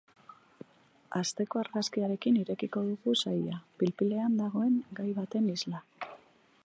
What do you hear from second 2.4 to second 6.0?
irekiko dugu saila, pil-pilean dagoen gai baten isla.